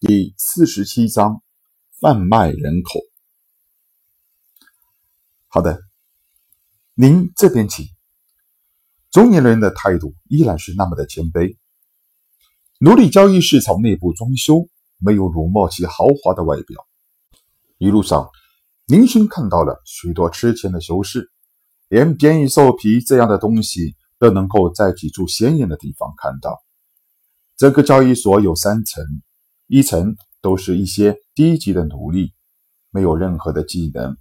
[0.00, 1.42] 第四十七章
[2.00, 3.00] 贩卖人口。
[5.46, 5.82] 好的，
[6.94, 7.84] 您这边请。
[9.10, 11.58] 中年人的态度依然是那么的谦卑。
[12.78, 16.88] 奴隶交易市场内部装修没有辱没其豪华的外表。
[17.76, 18.30] 一路上，
[18.86, 21.30] 林勋看到了许多吃钱的修士，
[21.88, 26.58] 连便宜兽皮这样的东西都能够在几处显眼的地方看到。
[27.58, 29.04] 这个交易所有三层。
[29.72, 32.34] 一层都是一些低级的奴隶，
[32.90, 34.16] 没有任何的技能，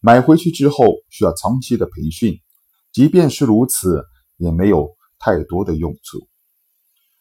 [0.00, 2.40] 买回去之后需要长期的培训。
[2.92, 4.06] 即便是如此，
[4.38, 4.88] 也没有
[5.18, 6.26] 太多的用处。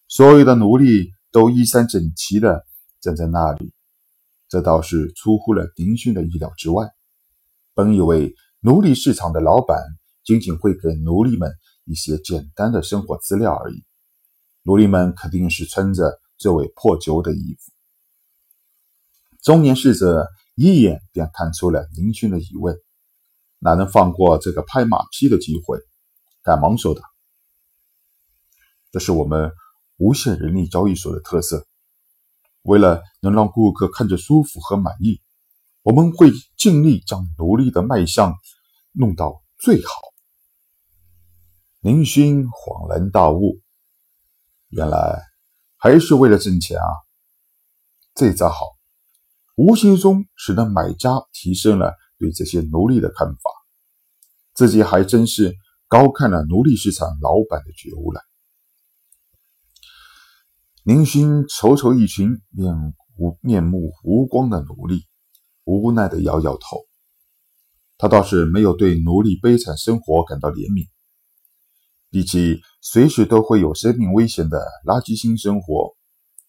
[0.07, 2.63] 所有的奴隶都衣衫整齐的
[3.01, 3.73] 站在那里，
[4.47, 6.87] 这倒是出乎了丁勋的意料之外。
[7.73, 9.77] 本以为奴隶市场的老板
[10.23, 11.51] 仅仅会给奴隶们
[11.83, 13.83] 一些简单的生活资料而已，
[14.63, 16.21] 奴隶们肯定是穿着。
[16.37, 17.71] 这位破旧的衣服，
[19.41, 22.77] 中年侍者一眼便看出了林勋的疑问，
[23.59, 25.79] 哪能放过这个拍马屁的机会？
[26.43, 27.01] 赶忙说道
[28.91, 29.51] ：“这是我们
[29.97, 31.65] 无限人力交易所的特色。
[32.63, 35.21] 为了能让顾客看着舒服和满意，
[35.83, 38.35] 我们会尽力将奴隶的卖相
[38.91, 39.91] 弄到最好。”
[41.81, 43.61] 林勋恍然大悟，
[44.69, 45.34] 原来。
[45.85, 46.87] 还是为了挣钱啊！
[48.15, 48.65] 这招好，
[49.55, 53.51] 无形中使得买家提升了对这些奴隶的看法，
[54.55, 55.55] 自己还真是
[55.87, 58.19] 高看了奴隶市场老板的觉悟了。
[60.81, 62.73] 林勋瞅瞅一群面
[63.19, 65.05] 无面目无光的奴隶，
[65.65, 66.77] 无奈的摇摇头。
[67.99, 70.87] 他倒是没有对奴隶悲惨生活感到怜悯。
[72.15, 75.97] 以及随时都会有生命危险的垃圾性生活，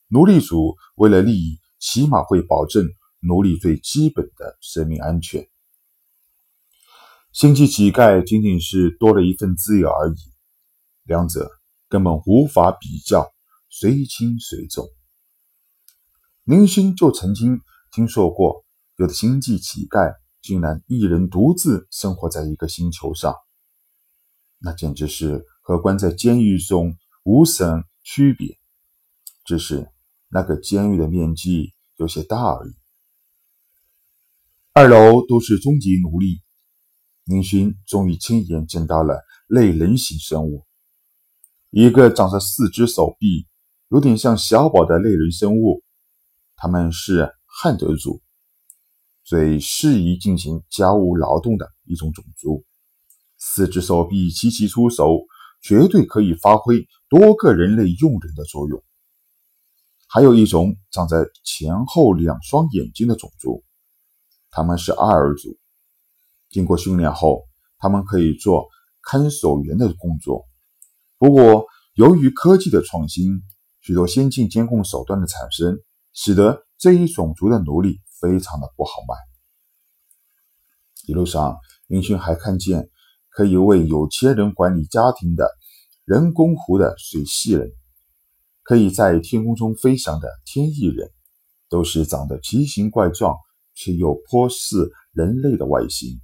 [0.07, 2.87] 奴隶主为了利益，起码会保证
[3.19, 5.49] 奴隶最基本的生命安全。
[7.33, 10.17] 星际乞丐仅仅是多了一份自由而已，
[11.03, 11.51] 两者
[11.89, 13.33] 根本无法比较，
[13.69, 14.87] 随轻随重。
[16.45, 17.61] 林勋就曾经
[17.91, 18.65] 听说过，
[18.99, 23.35] 有的星际乞丐竟然一人独自生活在一个星球上，
[24.61, 25.45] 那简直是。
[25.67, 28.57] 和关在监狱中无什区别，
[29.45, 29.91] 只是
[30.29, 32.77] 那个监狱的面积有些大而已。
[34.73, 36.41] 二楼都是终极奴隶，
[37.25, 40.65] 林勋终于亲眼见到了类人形生物，
[41.71, 43.49] 一个长着四只手臂、
[43.89, 45.83] 有点像小宝的类人生物，
[46.55, 48.23] 他们是汉德族，
[49.25, 52.65] 最适宜进行家务劳动的一种种族，
[53.37, 55.27] 四只手臂齐齐出手。
[55.67, 58.85] 绝对可以发挥多个人类用人的作用。
[60.07, 63.65] 还有一种长在前后两双眼睛的种族，
[64.51, 65.59] 他们是阿尔族。
[66.51, 68.69] 经过训练后，他们可以做
[69.03, 70.47] 看守员的工作。
[71.19, 73.43] 不过，由于科技的创新，
[73.81, 75.81] 许多先进监控手段的产生，
[76.13, 79.17] 使得这一种族的奴隶非常的不好卖。
[81.09, 82.89] 一路上，林勋还看见。
[83.37, 85.47] 可以为有钱人管理家庭的
[86.07, 87.71] 人工湖的水系人，
[88.63, 91.11] 可以在天空中飞翔的天翼人，
[91.69, 93.37] 都是长得奇形怪状
[93.75, 96.19] 却又颇似人类的外形。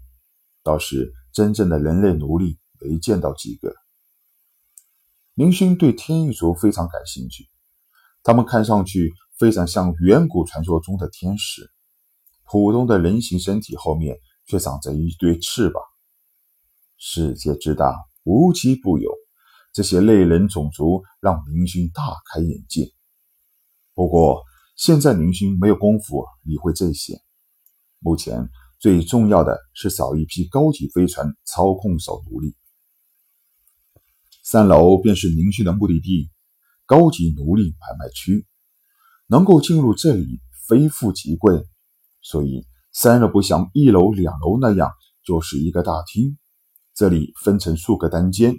[0.62, 3.74] 倒是真正的人类奴隶没见到几个。
[5.34, 7.46] 林勋对天翼族非常感兴趣，
[8.22, 11.70] 他们看上去非常像远古传说中的天使，
[12.50, 15.82] 普通的人形身体后面却长着一对翅膀。
[17.04, 19.10] 世界之大，无奇不有。
[19.72, 22.92] 这些类人种族让明勋大开眼界。
[23.92, 24.44] 不过，
[24.76, 27.20] 现在明勋没有功夫理会这些。
[27.98, 28.48] 目前
[28.78, 32.54] 最重要的是找一批高级飞船操控手奴隶。
[34.44, 36.30] 三楼便是明勋的目的地——
[36.86, 38.46] 高级奴隶买卖区。
[39.26, 41.64] 能够进入这里，非富即贵。
[42.20, 44.92] 所以，三楼不像一楼、两楼那样，
[45.24, 46.38] 就是一个大厅。
[46.94, 48.54] 这里分成数个单间，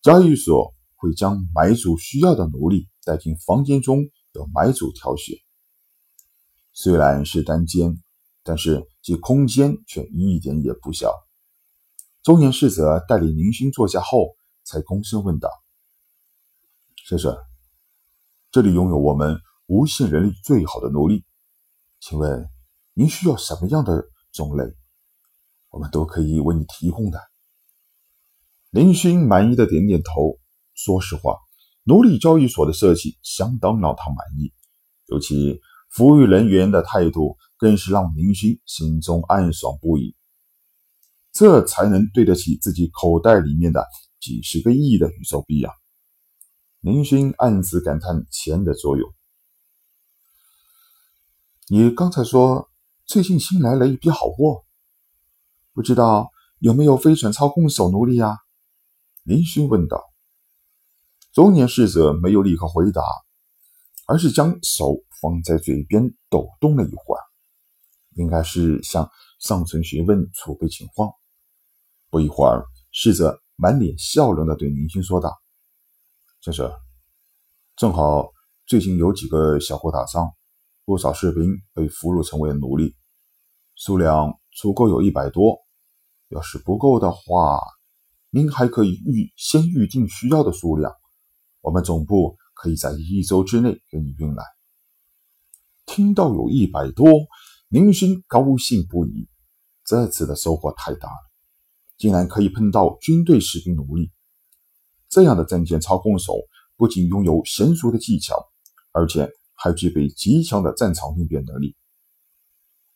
[0.00, 5.36] 交易所会将买主需要的奴隶带进房间中，由买主挑选。
[6.72, 8.02] 虽然是单间，
[8.42, 11.12] 但是其空间却一点也不小。
[12.22, 15.50] 中年侍者带领林勋坐下后，才躬身问道
[17.06, 17.36] ：“先生，
[18.50, 21.24] 这里拥有我们无限人力最好的奴隶，
[22.00, 22.48] 请问
[22.94, 24.64] 您需要什么样的种类？
[25.68, 27.20] 我们都可以为你提供的。”
[28.76, 30.38] 林勋满意的点点头。
[30.74, 31.38] 说实话，
[31.84, 34.52] 奴隶交易所的设计相当让他满意，
[35.06, 40.14] 尤其服务人员的态度更是让林勋心中暗爽不已。
[41.32, 43.86] 这才能对得起自己口袋里面的
[44.20, 45.72] 几十个亿的宇宙币啊！
[46.80, 49.10] 林勋暗自感叹钱的作用。
[51.68, 52.68] 你刚才说
[53.06, 54.64] 最近新来了一批好货，
[55.72, 58.36] 不知道有没有飞船操控手奴隶呀？
[59.26, 60.04] 林勋问道。
[61.32, 63.02] 中年侍者没有立刻回答，
[64.06, 67.22] 而是将手放在嘴边抖动了一会儿，
[68.14, 71.10] 应该是向上层询问储备情况。
[72.08, 75.36] 不一会儿，侍者满脸笑容地对林勋说道
[76.40, 76.72] ：“先生，
[77.74, 78.32] 正好
[78.64, 80.30] 最近有几个小国打仗，
[80.84, 82.94] 不少士兵被俘虏成为奴隶，
[83.74, 85.58] 数量足够有一百多。
[86.28, 87.60] 要是不够的话，
[88.30, 90.92] 您还可以预先预定需要的数量。”
[91.62, 94.44] 我们总部可以在一周之内给你运来。
[95.84, 97.08] 听到有一百多，
[97.68, 99.28] 林勋高兴不已。
[99.84, 101.30] 这次的收获太大了，
[101.96, 104.12] 竟然可以碰到军队士兵奴隶。
[105.08, 106.34] 这样的战舰操控手
[106.76, 108.36] 不仅拥有娴熟的技巧，
[108.92, 111.76] 而且还具备极强的战场应变能力。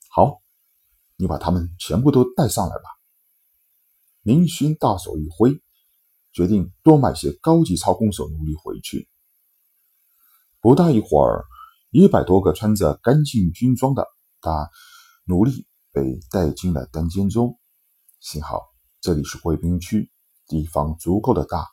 [0.09, 0.43] 好，
[1.17, 3.00] 你把他们全部都带上来吧。
[4.23, 5.61] 林勋大手一挥。
[6.33, 9.09] 决定多买些高级操控手奴隶回去。
[10.61, 11.45] 不大一会儿，
[11.91, 14.07] 一百多个穿着干净军装的
[14.41, 14.71] 大
[15.25, 17.59] 奴隶被带进了单间中。
[18.21, 18.63] 幸好
[19.01, 20.13] 这里是贵宾区，
[20.47, 21.67] 地方足够的大，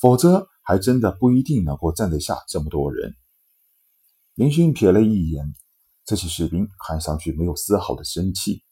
[0.00, 3.14] 否则还真的不一定能够站得下这么多人。
[4.32, 5.52] 林勋瞥了一眼，
[6.06, 8.64] 这些士兵看上去没有丝毫的生气，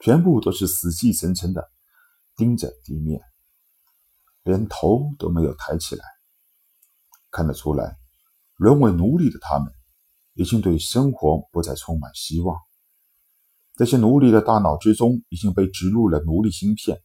[0.00, 1.70] 全部都是死气沉沉的
[2.36, 3.20] 盯着地面。
[4.44, 6.04] 连头都没有抬起来，
[7.32, 7.96] 看得出来，
[8.54, 9.72] 沦为奴隶的他们
[10.34, 12.56] 已经对生活不再充满希望。
[13.74, 17.02] 这些奴隶的大脑之中已经被植入了奴隶芯片，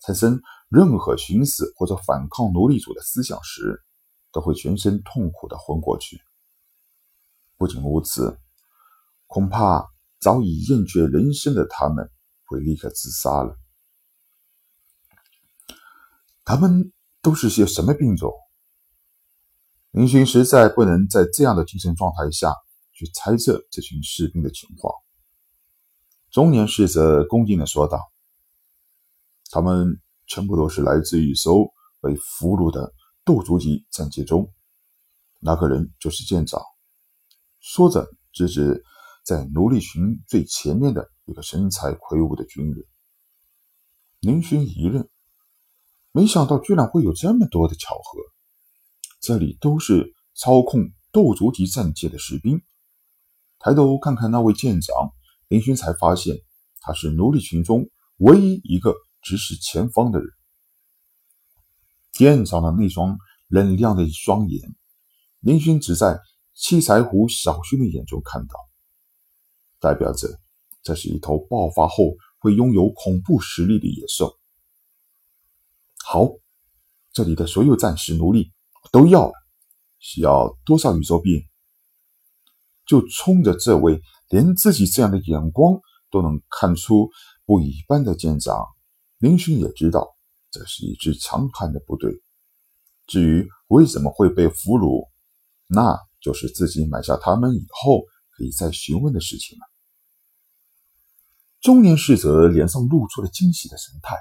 [0.00, 3.82] 产生任何寻死或者反抗奴隶主的思想时，
[4.30, 6.20] 都会全身痛苦的昏过去。
[7.56, 8.38] 不仅如此，
[9.26, 9.88] 恐怕
[10.20, 12.10] 早已厌倦人生的他们
[12.44, 13.56] 会立刻自杀了。
[16.50, 16.92] 他们
[17.22, 18.32] 都是些什么病种？
[19.92, 22.52] 林勋实在不能在这样的精神状态下
[22.92, 24.92] 去猜测这群士兵的情况。
[26.32, 28.00] 中年侍者恭敬地说道
[29.52, 32.92] ：“他们全部都是来自一艘被俘虏的
[33.24, 34.52] 斗族级战舰中，
[35.38, 36.60] 那个人就是舰长。”
[37.62, 38.82] 说着，指指
[39.24, 42.84] 在奴隶群最前面的一个身材魁梧的军人。
[44.18, 45.08] 林勋一愣。
[46.12, 48.20] 没想到居然会有这么多的巧合！
[49.20, 52.60] 这里都是操控斗族级战舰的士兵。
[53.60, 55.12] 抬头看看那位舰长，
[55.46, 56.36] 林勋才发现
[56.80, 60.28] 他是奴隶群中唯一一个直视前方的人。
[62.12, 63.16] 舰长的那双
[63.46, 64.74] 冷亮的双眼，
[65.38, 66.18] 林勋只在
[66.54, 68.54] 七彩虎小勋的眼中看到，
[69.78, 70.28] 代表着
[70.82, 74.39] 这是一头爆发后会拥有恐怖实力的野兽。
[76.04, 76.26] 好，
[77.12, 78.52] 这里的所有战士奴隶
[78.90, 79.34] 都要了，
[79.98, 81.46] 需要多少宇宙币？
[82.86, 85.80] 就冲着这位连自己这样的眼光
[86.10, 87.10] 都能看出
[87.44, 88.66] 不一般的舰长，
[89.18, 90.16] 林勋也知道
[90.50, 92.20] 这是一支强悍的部队。
[93.06, 95.08] 至于为什么会被俘虏，
[95.68, 99.64] 那就是自己买下他们以后可以再询问的事情了。
[101.60, 104.16] 中年侍者脸上露出了惊喜的神态。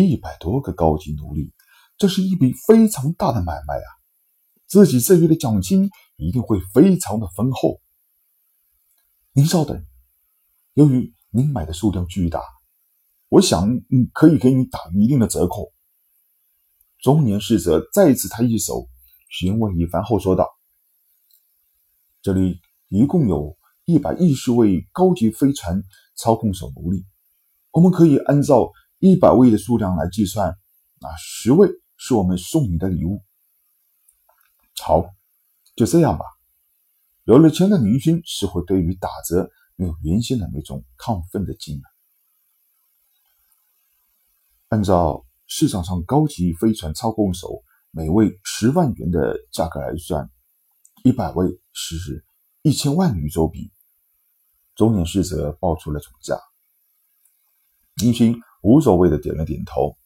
[0.00, 1.52] 一百多个高级奴隶，
[1.98, 3.88] 这是一笔非常大的买卖啊！
[4.66, 7.82] 自己这月的奖金一定会非常的丰厚。
[9.32, 9.84] 您稍等，
[10.72, 12.42] 由于您买的数量巨大，
[13.28, 15.72] 我想嗯可以给你打一定的折扣。
[17.00, 18.88] 中年侍者再次抬起手
[19.28, 20.48] 询问一番后说道
[22.22, 25.82] ：“这里一共有一百一十位高级飞船
[26.14, 27.04] 操控手奴隶，
[27.72, 28.72] 我们可以按照。”
[29.02, 30.56] 一百位的数量来计算，
[31.00, 33.20] 那十位是我们送你的礼物。
[34.80, 35.12] 好，
[35.74, 36.24] 就这样吧。
[37.24, 41.82] 有了钱的明星是会对于打折没有原先的那种亢奋的劲了。
[44.68, 50.30] 按照市场上高级飞船操控手每位十万元的价格来算，
[51.02, 52.24] 一百位是
[52.62, 53.72] 一千万宇宙币。
[54.76, 56.40] 中年侍者报出了总价，
[57.96, 58.40] 明星。
[58.62, 59.96] 无所谓的点了点头，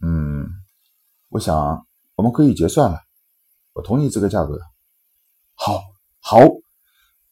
[0.00, 0.46] 嗯，
[1.30, 3.00] 我想我们可以结算了，
[3.72, 4.60] 我同意这个价格。
[5.54, 5.82] 好，
[6.20, 6.38] 好，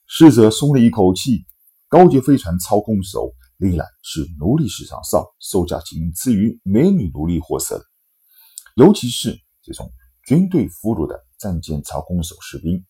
[0.06, 1.44] 侍者松了一口气。
[1.90, 7.84] 高级飞船操控手历来是奴隶市场上售价仅次于美女奴隶货色的，
[8.76, 9.90] 尤其是这种
[10.26, 12.84] 军队俘虏的战舰操控手士兵，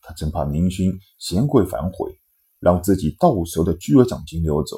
[0.00, 2.20] 他真怕明勋嫌贵反悔，
[2.60, 4.76] 让自己到手的巨额奖金溜走。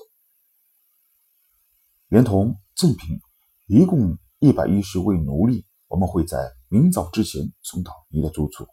[2.13, 3.19] 连同赠品，
[3.69, 6.37] 一共一百一十位奴隶，我们会在
[6.69, 8.67] 明早之前送到你的住处。